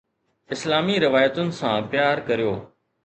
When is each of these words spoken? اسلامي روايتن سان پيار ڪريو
اسلامي 0.53 0.95
روايتن 1.05 1.47
سان 1.59 1.77
پيار 1.91 2.15
ڪريو 2.27 2.53